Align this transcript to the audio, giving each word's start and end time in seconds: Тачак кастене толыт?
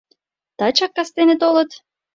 Тачак 0.57 0.91
кастене 0.97 1.35
толыт? 1.41 1.71